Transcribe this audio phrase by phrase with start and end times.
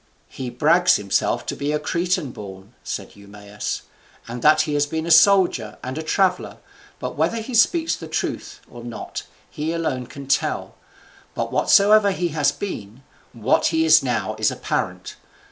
[0.29, 3.83] "He brags himself to be a Cretan born," said Eumaeus,
[4.27, 6.57] "and that he has been a soldier and a traveller,
[6.97, 10.73] but whether he speak the truth or not he alone can tell.
[11.35, 15.17] But whatsoever he has been, what he is now is apparent.